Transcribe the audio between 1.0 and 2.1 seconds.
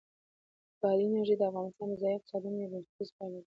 انرژي د افغانستان د